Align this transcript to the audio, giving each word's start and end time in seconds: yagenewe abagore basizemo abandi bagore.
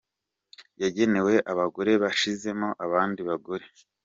yagenewe 0.81 1.33
abagore 1.51 1.91
basizemo 2.03 2.69
abandi 2.85 3.21
bagore. 3.29 3.65